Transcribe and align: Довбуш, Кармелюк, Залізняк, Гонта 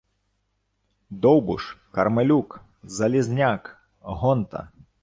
Довбуш, 1.09 1.77
Кармелюк, 1.91 2.61
Залізняк, 2.83 3.89
Гонта 3.99 4.71